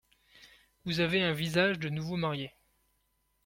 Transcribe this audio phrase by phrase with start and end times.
[0.83, 2.55] Vous avez un visage de nouveau marié.